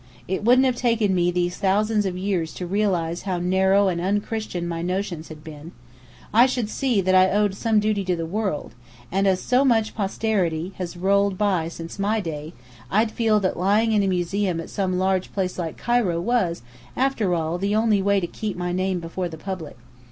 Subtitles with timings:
[0.27, 4.19] It wouldn't have taken me these thousands of years to realize how narrow and un
[4.19, 5.73] christian my notions had been.
[6.33, 8.73] I should see that I owed some duty to the world;
[9.11, 12.53] and as so much posterity had rolled by since my day,
[12.89, 16.63] I'd feel that lying in a museum at some large place like Cairo, was,
[16.97, 19.77] after all, the only way to keep my name before the public.